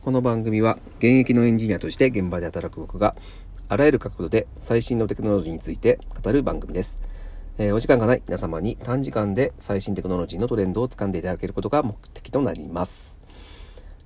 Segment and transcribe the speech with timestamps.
[0.00, 3.16] この番組は現役のエンジニアとして現場で働く僕が
[3.68, 7.02] あらゆる角度で最新のテクノロジーについて語る番組です。
[7.58, 13.20] えーお時間がない皆様に短時間で最新テクノロジーのトレンドを掴んでいただけることが目的となります。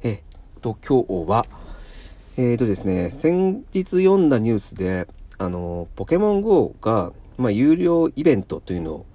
[0.02, 1.46] えーと、今日は、
[2.38, 5.06] えーとですね、先日読んだニュースで、
[5.36, 9.06] あの、ポケモン GO が、まあ、有料イベントというのを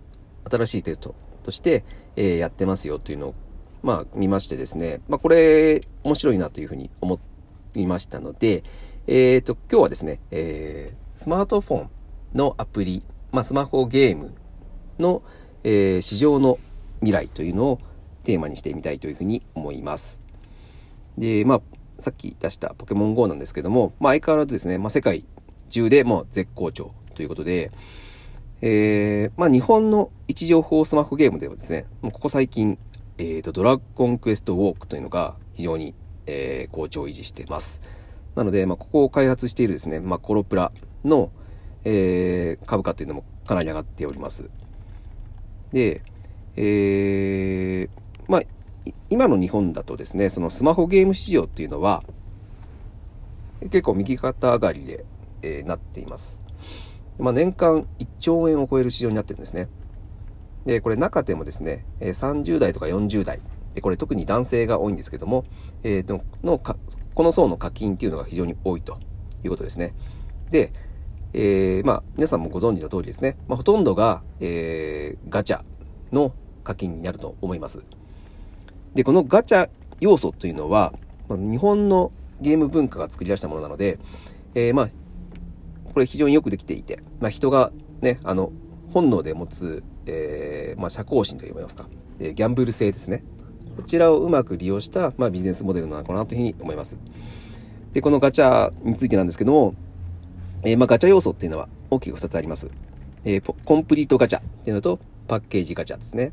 [0.50, 1.84] 新しいテストとして、
[2.16, 3.36] えーやってますよというのを、
[3.84, 7.20] まあ、見ましてですね、まあ、これ、面白いなというふうに思
[7.76, 8.64] いましたので、
[9.08, 11.90] えーと、今日はですね、えースマートフォン
[12.36, 14.36] のアプリ、まあ、スマホゲーム
[15.00, 15.24] の、
[15.64, 16.60] えー市場の
[17.00, 17.80] 未来というのを
[18.24, 20.22] テーマにしてみたいというふうに思います。
[21.18, 21.62] で、まあ、
[22.00, 25.26] さっき出したポケモン GO なんですけども、まあ、相変わらずですね、まあ、世界
[25.70, 27.72] 中でもう絶好調ということで、
[28.62, 32.78] えー、まあ、日本の位置情報スマホゲームではですね、もうここ最近、
[33.20, 35.96] えーと、ドラゴンクエストウォークというのが非常に、
[36.28, 37.82] えー好調を維持しています。
[38.36, 40.72] なので、まあ、ここを開発しているですね、まあ、コロプラ
[41.04, 41.32] の、
[41.84, 44.52] えー株価というのもかなり上がっております。
[45.74, 46.04] で、
[46.56, 47.90] えー
[48.28, 48.42] まあ、
[49.10, 52.04] 今の日本だとですね、そのスマホゲーム市場っていうのは、
[53.62, 55.06] 結構右肩上がりで、
[55.42, 56.44] えーなっています。
[57.18, 59.70] まあ、年間1兆円を超える市場になってるんですね。
[60.66, 63.40] で、これ中でもですね、30代とか40代、
[63.74, 65.46] でこれ特に男性が多いんですけども、
[65.84, 69.00] えーとのこの層の課金っていうのが非常に多いと
[69.44, 69.94] いうことですね。
[70.52, 70.72] で、
[71.34, 75.62] えーまあ、皆さんもご存知の通りですね、まあ、ほとんどが、えーガチャ
[76.12, 77.84] の課金になると思います。
[78.94, 79.70] で、このガチャ
[80.00, 80.94] 要素というのは、
[81.30, 84.00] まあ、日本のゲーム文化が作り出したものなので、
[84.56, 84.90] えーまあ、
[85.94, 88.52] これ非常によくできていて、まあ、人がね、あの、
[88.94, 91.88] 本能で持つ、えーまあ、社交心といいますか、
[92.20, 93.24] えーギャンブル性ですね。
[93.76, 96.98] こちらをうまく利用した、まあ、ビジネスモデルなのかなというふうに思います。
[97.94, 99.76] で、このガチャについてなんですけども、
[100.64, 102.72] えーまあ、ガチャ要素っていうのは大きく2つあります。
[103.24, 106.32] えーコンプリートガチャっていうのと、パッケージガチャですね。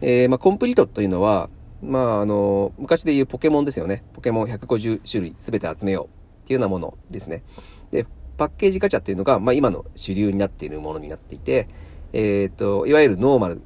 [0.00, 1.50] えーまあ、コンプリートというのは、
[1.82, 4.02] まあ、あの、昔で言うポケモンですよね。
[4.14, 7.42] ポケモン150種類すべて集めようっていうようなものですね。
[7.90, 8.06] で、
[8.36, 11.68] パッケージガチャっていうのが、まあ、今の主流になっているものになっていて、
[12.12, 13.60] えっ、と、いわゆるノーマル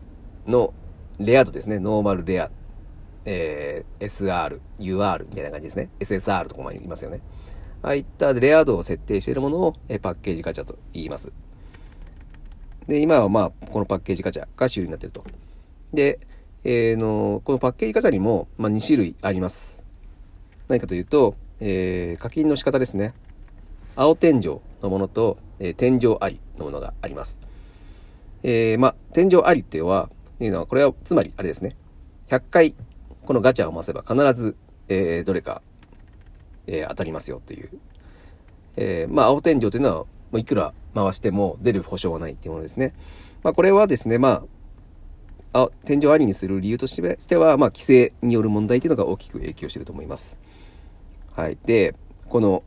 [0.47, 0.73] の
[1.19, 1.79] レア度ですね。
[1.79, 2.51] ノーマルレア、
[3.25, 5.91] えー SR、UR みたいな感じですね。
[6.01, 7.21] SSR とかも言いますよね。
[7.83, 11.33] ああいったレア度を設定しているものを、えパッケージガチャと言います。
[12.87, 15.25] で、今はまあ、このパッケージガチャが主流になっていると。
[15.93, 16.21] で、
[16.65, 19.85] えーの、このパッケージガチャにも、まあ、2種類あります。
[20.69, 23.13] 何かというと、えー課金の仕方ですね。
[24.01, 27.41] 青天井のものと、えー天井ありのものがあります。
[28.45, 31.75] えーまあ、天井ありっていうのは、いうのは、これは、つまり、あれですね。
[32.29, 32.75] 100回、
[33.27, 34.55] このガチャを回せば必ず、
[34.87, 35.63] えーどれか、
[36.69, 37.71] えー当たりますよという。
[38.77, 42.95] えーまあ、青天井というのは、もういくら回しても出る保証はないっていうものですね。
[43.43, 44.45] まあ、これはですね、ま
[45.53, 50.39] あ、あ天井ありにする理由としては、まあ、規制による問題というのが大きく影響していると思います。
[51.35, 51.59] はい。
[51.65, 51.97] で、
[52.29, 52.63] この、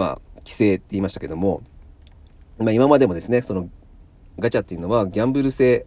[0.00, 1.62] まあ、規制って言いましたけども、
[2.58, 3.68] まあ、今までもですね、その、
[4.38, 5.84] ガチャっていうのはギャンブル性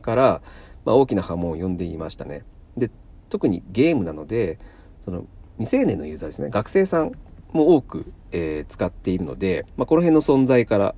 [0.00, 0.42] から、
[0.84, 2.44] まあ、大きな波紋を呼んでいましたね。
[2.76, 2.90] で、
[3.28, 4.58] 特にゲームなので、
[5.00, 5.26] その、
[5.58, 7.12] 未成年のユーザーですね、学生さん
[7.52, 10.96] も多く、えー使っているので、まあ、この辺の存在から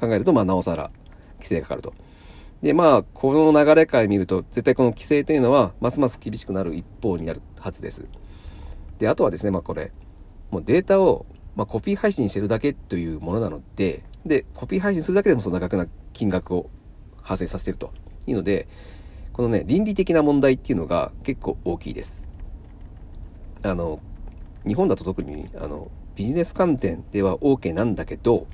[0.00, 0.90] 考えると、まあ、なおさら
[1.36, 1.92] 規制がかかると。
[2.62, 8.06] で、まあ、この流れから見ると、絶対この規制というのは、ますます厳しくなる一方になるはずです。
[8.98, 9.92] で、あとはですね、まあ、これ、
[10.50, 11.26] もうデータを、
[11.56, 16.70] まあ、コピー配信してるだけというものなので、で、コピー配信するだけでもその額な金額を
[17.22, 17.92] 発生させてると
[18.26, 18.66] いうので、
[19.32, 22.26] このね、倫理的な問題っていうのが結構大きいです。
[23.62, 24.00] あの、
[24.66, 28.46] 日本だと特に、あの、ビジネス観点では OK なんだけど、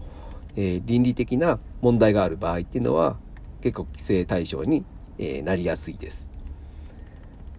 [0.56, 3.16] えー倫理的な問題がある場合っていうのは、
[3.60, 4.84] 結構規制対象に、
[5.18, 6.30] えーなりやすいです。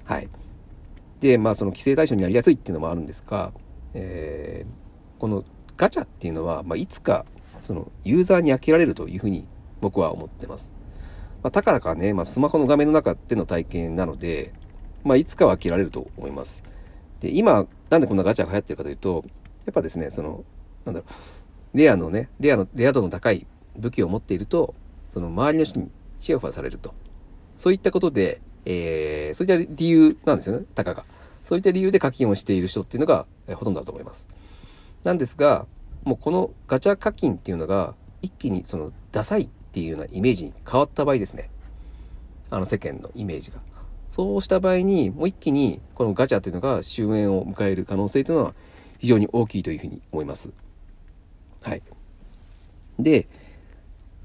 [0.06, 0.30] はい。
[1.20, 3.54] で、まあ、その規制対象になりやすいっていうのもあるんですが、
[3.94, 4.81] えー
[5.22, 5.44] この
[5.78, 7.28] ガチャっていうのは、まあ、いつか、
[7.62, 9.46] その、ユーザーに飽きられるというふうに
[9.80, 10.74] 僕は思ってます。
[11.44, 14.52] まあ、たかだかね、まあ、スマホの画面の中での体験なので、
[15.04, 16.64] まあ、いつかは飽きられると思います。
[17.20, 19.24] で、今、なんでこんなガチャが流行ってるかというと、
[19.68, 20.44] やっぱですね、その、
[20.86, 21.06] なんだろ
[21.76, 23.46] う、レアのね、レアの、レア度の高い
[23.78, 24.74] 武器を持っていると、
[25.12, 26.96] その周りの人にチヤホヤされると。
[27.58, 31.06] そういったことで、えー、そういった理由なんですよね、たかが。
[31.44, 34.28] そういった理由で課金をしている人っていうのが、えーほとんどだと思います。
[35.04, 35.66] なんですが、
[36.04, 41.50] もうこのガチャ課金っていうのが、一気にその、ダサいっていうようなイメージに変わった場合ですね。
[42.50, 43.60] あの世間のイメージが。
[44.08, 48.54] そうした場合に、もう一気にこのガチャというのが終焉を迎える可能性というのは
[49.00, 50.50] 非常に大きいというふうに思います。
[51.64, 51.82] はい。
[53.00, 53.28] で、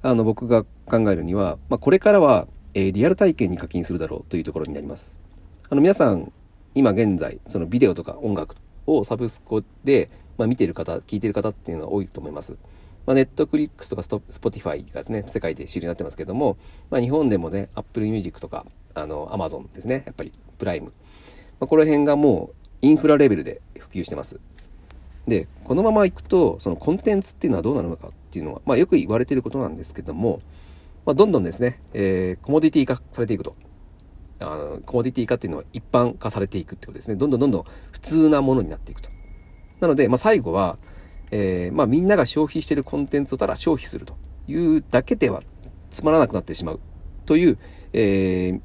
[0.03, 5.21] あの僕が考えるには、まあ、これからは、えー、リアル体験に課金するだろうというところになります。
[5.69, 6.33] あの皆さん、
[6.75, 8.57] 今現在、そのビデオとか音楽
[8.87, 12.57] をサブスクで、まあ、見てる方、聞いてる方っていうのは多いと思います。
[13.07, 14.09] まあ、ネットフリックスとかス
[14.41, 16.57] ポティファイがですね、世界で主流になってますけども、
[16.91, 20.93] まあ、日本でもね、Apple Music とか、あの、Amazon ですね、やっぱりプライム。
[21.61, 24.41] まあ、この辺がもうインフラレベルで普及してます。
[25.27, 30.41] で、このままいくと、そのコンテンツっていうのはどうなるのかっていうのは、まあ、よく言われてることなんですけども、
[31.05, 33.55] まあ、どんどんですね、えー、コモディティ化されていくと。
[34.39, 37.15] あのコモディティ化っていうのは一般化されていくってことですね。
[37.15, 39.09] どんどんどんどん普通なものになっていくと。
[39.81, 40.79] なので、まあ、最後は、
[41.31, 45.43] えー、まあ、みんなが消費しているコンテンツをただ消費するというだけでは
[45.91, 46.81] つまらなくなってしまう
[47.25, 47.59] という、
[47.93, 48.61] えー、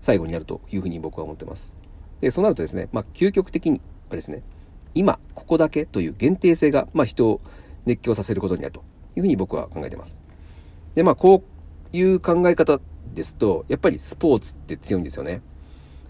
[0.00, 1.76] 最後になるというふうに僕は思ってます。
[2.20, 4.42] で、そうなるとですね、まあ、究極的にはですね、
[4.94, 7.40] 今、ここだけという限定性が、まあ、人を
[7.86, 8.80] 熱狂させることになると
[9.16, 10.20] いうふうに僕は考えてます。
[10.94, 11.42] で、まあ、こ
[11.92, 12.80] ういう考え方
[13.14, 15.42] ですと、やっぱりスポーツって強いんですよね。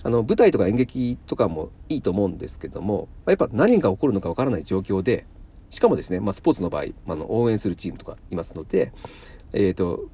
[0.02, 5.26] あの、舞台とか演劇とかもいいと思うんですけども、やっぱ何が起こるのかわからない状況で、
[5.68, 8.92] しかもですね、まあ、スポーツの場合、あの、応援するチームとかいますので、
[9.52, 10.08] えっ、ー、と、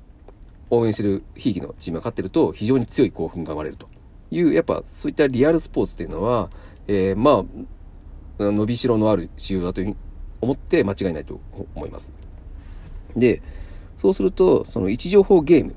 [0.70, 3.86] 応援してるひいきのチームが勝ってると非常に強い興奮が生まれると
[4.30, 6.50] いう、やっぱそういったリアルスポーツっていうのは、
[6.88, 7.44] えー、ま
[8.40, 9.96] あ、伸びしろのある仕様だというふうに
[10.40, 11.40] 思って間違いないと
[11.74, 12.12] 思います。
[13.16, 13.40] で、
[13.96, 15.74] そうすると、その位置情報ゲーム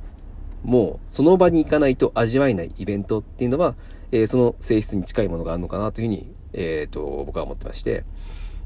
[0.64, 3.76] もその場に行かないと味わえないイベントっていうのは、
[4.12, 8.04] えー、その性質に近いものがあるのかなというふうに、えっ、ー、と、僕は思ってまして、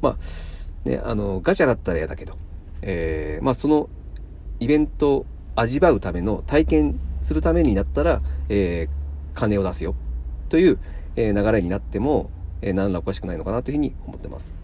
[0.02, 2.38] まあ、ね、あの、ガチャだったら嫌だけど、
[2.82, 3.90] えー、まあその
[4.60, 5.26] イベントを
[5.56, 9.96] 味わうための体験するためになったら、えー、金を出すよ
[10.50, 10.80] という、
[11.16, 12.30] えー、流れになっても、
[12.62, 14.56] えー、何らおかしくないのかなというふうに思ってます。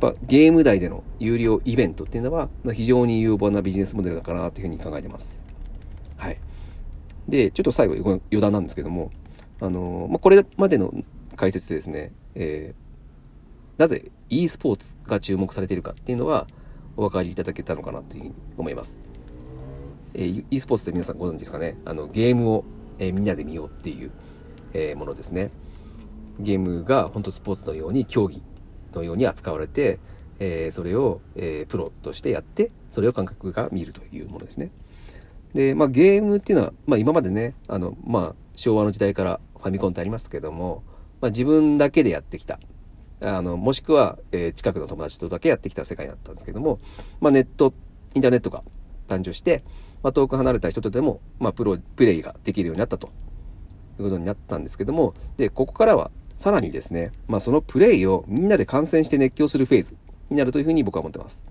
[0.00, 5.42] やっぱゲーム内での有料イベントっていうのは非常に有望なビジネスモデルだかなというふうに考えてます。
[6.16, 6.38] はい。
[7.28, 7.94] で、ちょっと最後
[8.30, 9.10] 余談なんですけども、
[9.60, 10.94] あのまあ、これまでの
[11.36, 16.46] 解説でですね、えー、なぜ e スポーツが注目されているかっていうのは
[16.96, 19.00] お分かりいただけたのかなというふうに思います。
[20.14, 21.76] えー、e スポーツって皆さんご存知ですかね？
[21.84, 22.64] あのゲームを、
[22.98, 24.10] えー、みんなで見ようっていう、
[24.72, 25.50] えー、ものですね。
[26.40, 28.42] ゲームが本当スポーツのように競技
[28.94, 29.98] のように扱われて、
[30.38, 34.70] えー、それを、えー、プロとしてやってそれを観客が見るというものですね。
[35.52, 40.82] で、まあ、ゲームっていうのは、まあ、今までねあの、まあ、昭和の時代からファミコンってありますけども、
[41.20, 42.58] まあ、自分だけでやってきた
[43.20, 46.78] あのもしくは、えー、近くの友達とだけやってきた世界だったんですけども、
[47.20, 47.74] まあ、ネット
[48.14, 48.62] インターネットが
[49.08, 49.64] 誕生して、
[50.02, 53.08] まあ、遠く離れた人とでも、まあ、プロプレイができるようになったと
[53.98, 59.96] いうことになったんですけどもでここからはさらにですね、まあ、そのプレイをみんなで観戦して熱狂するフェーズ
[60.30, 61.42] になるというふうに僕は思ってます。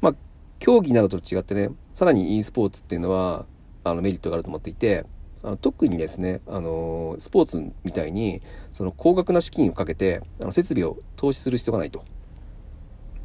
[0.00, 0.14] まあ、
[0.58, 3.46] 競技などと違ってね、さらに e スポーツっていうのは、
[3.84, 5.04] あのメリットがあると思っていて、
[5.44, 8.40] あの特にですね、あのスポーツみたいに、
[8.72, 12.02] その高額な資金をかけて、あの設備を投資する必要がないと。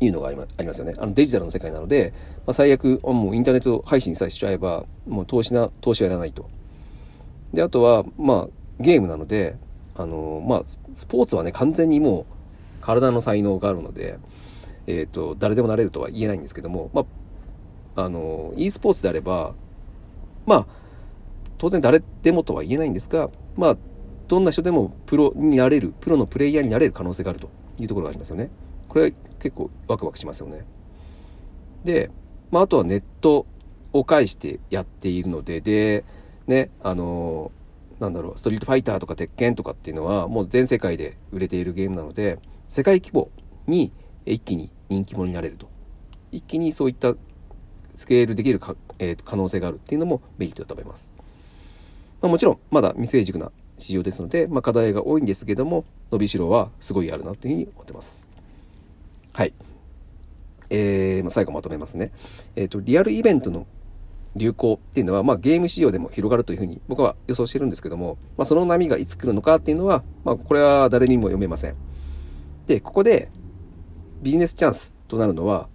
[0.01, 0.93] いうのがありますよね。
[0.97, 2.13] あのデジタルの世界なので、
[2.45, 6.49] まあ、最悪、もうインターネット配信さえしちゃえば、もう投資な、投資はいらないと。
[7.53, 8.47] で、あとは、まあ、
[8.79, 9.57] ゲームなので、
[9.95, 10.63] あのまあ、
[10.93, 12.25] スポーツはね、完全にもう
[12.79, 14.17] 体の才能があるので、
[14.87, 17.05] えっ、ー、と、誰でもなれるとは言えないんですけども、ま
[17.97, 19.53] あ、あの e スポーツであれば、
[20.45, 20.67] まあ、
[21.59, 23.77] 当然誰でもとは言えないんですが、まあ、
[24.27, 28.49] どんな人でもプロになれる、プロのプレイヤーになれる可能性があるというところがありますよね。
[28.87, 30.65] これは結構ワクワクしますよね。
[31.83, 32.09] で、
[32.49, 33.45] まあ、あとはネット
[33.91, 36.05] を介してやっているので、で、
[36.47, 37.51] ね、あの
[37.99, 42.39] なんだろう、ストリートファイターとか鉄拳とかっていうのはもう全世界で売れているゲームなので、
[42.69, 43.29] 世界規模
[43.67, 43.91] に
[44.25, 45.69] 一気に人気者になれると。
[46.31, 47.15] 一気にそういった
[47.95, 51.11] スケールできるか、えー、可能性があるっていうのもメリットだと思います。
[52.21, 58.29] まあ、もちろん、まだ未成熟な市場ですので、まあ、課題が多いんですけども、伸びしろはすごいあるなというふうに思ってます。
[59.33, 59.53] はい。
[60.69, 62.11] えー、まあ、最後まとめますね。
[62.55, 63.65] えっ、ー、と、リアルイベントの
[64.35, 71.75] 流行っていうのは、まあ、ゲーム市場でも広がるというふうに僕は予想してるんですけども、まあ、その波がいつ来るのかっていうのは、まあ、これは誰にも読めません。
[72.67, 73.31] で、ここで
[74.21, 75.67] ビジネスチャンスとなるのは、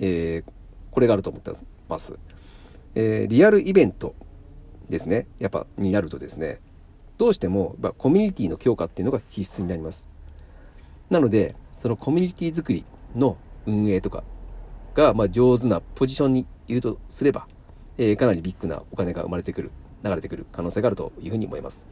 [0.00, 0.52] えー、
[0.90, 1.52] これがあると思って
[1.88, 2.14] ます。
[2.94, 4.14] えー、リアルイベント
[4.92, 6.60] ですね、やっぱになるとですね、
[7.16, 10.06] どうしても、ま、コミュニティの強化っていうのが必須になります。
[11.08, 12.84] なので、そのコミュニティ作り
[13.14, 14.22] の運営とか
[14.94, 17.48] が、ま、上手なポジションにいるとすれば、
[17.96, 19.70] えー、かなりビッグなお金が生まれてくる、
[20.04, 21.88] 流れてくる可能性があるというふうに思います。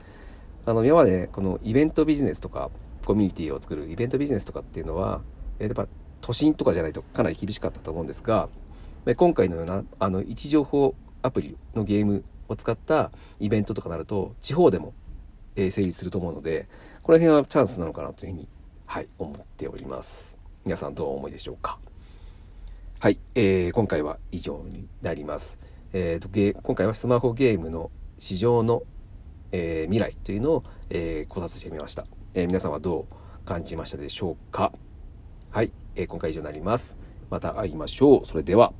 [0.66, 2.70] あの今までこのイベントビジネスとか
[3.06, 5.22] コミュニティを作るイベントビジネスとかっていうのは
[5.58, 5.88] やっぱ
[6.20, 8.50] 都心とかじゃないとかなり厳しかったと思うんですが
[9.16, 14.92] 今回のようなあの位置情報アプリのゲームを使ったイベントとかなると地方でも、
[15.56, 16.68] えー、成立すると思うので
[17.02, 18.48] この辺はチャンスなのかなというふうに、
[18.86, 20.36] はい、思っております。
[20.64, 21.78] 皆さんどうお思いでしょうか？
[22.98, 25.58] はい、えー、今回は以上になります、
[25.94, 28.82] えーと、ゲ今回はスマホゲームの市場の、
[29.52, 32.04] えー、未来というのを、えー、考察してみました、
[32.34, 34.72] えー、皆さんはどう感じましたでしょうか？
[35.50, 36.98] はい、えー、今回以上になります。
[37.30, 38.26] また会いましょう。
[38.26, 38.74] それでは。